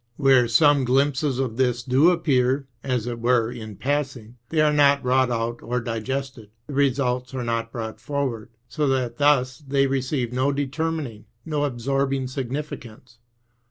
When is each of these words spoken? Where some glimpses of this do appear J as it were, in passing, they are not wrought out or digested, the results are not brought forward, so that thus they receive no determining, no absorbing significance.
Where 0.17 0.47
some 0.47 0.83
glimpses 0.83 1.37
of 1.37 1.57
this 1.57 1.83
do 1.83 2.09
appear 2.09 2.61
J 2.83 2.89
as 2.91 3.05
it 3.05 3.19
were, 3.19 3.51
in 3.51 3.75
passing, 3.75 4.37
they 4.49 4.59
are 4.59 4.73
not 4.73 5.05
wrought 5.05 5.29
out 5.29 5.61
or 5.61 5.79
digested, 5.79 6.49
the 6.65 6.73
results 6.73 7.35
are 7.35 7.43
not 7.43 7.71
brought 7.71 7.99
forward, 8.01 8.49
so 8.67 8.87
that 8.87 9.19
thus 9.19 9.59
they 9.59 9.85
receive 9.85 10.33
no 10.33 10.51
determining, 10.51 11.25
no 11.45 11.65
absorbing 11.65 12.25
significance. 12.29 13.19